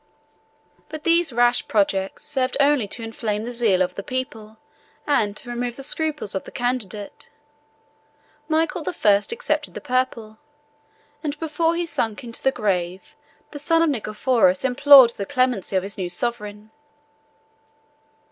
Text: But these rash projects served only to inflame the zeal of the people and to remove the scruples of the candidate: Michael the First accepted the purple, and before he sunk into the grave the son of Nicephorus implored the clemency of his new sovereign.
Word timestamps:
But 0.89 1.03
these 1.03 1.31
rash 1.31 1.67
projects 1.67 2.25
served 2.25 2.57
only 2.59 2.87
to 2.87 3.03
inflame 3.03 3.43
the 3.43 3.51
zeal 3.51 3.83
of 3.83 3.93
the 3.93 4.01
people 4.01 4.57
and 5.05 5.37
to 5.37 5.47
remove 5.47 5.75
the 5.75 5.83
scruples 5.83 6.33
of 6.33 6.43
the 6.43 6.51
candidate: 6.51 7.29
Michael 8.47 8.81
the 8.81 8.93
First 8.93 9.31
accepted 9.31 9.75
the 9.75 9.79
purple, 9.79 10.39
and 11.23 11.37
before 11.37 11.75
he 11.75 11.85
sunk 11.85 12.23
into 12.23 12.41
the 12.41 12.51
grave 12.51 13.15
the 13.51 13.59
son 13.59 13.83
of 13.83 13.91
Nicephorus 13.91 14.65
implored 14.65 15.11
the 15.11 15.25
clemency 15.27 15.75
of 15.75 15.83
his 15.83 15.99
new 15.99 16.09
sovereign. 16.09 16.71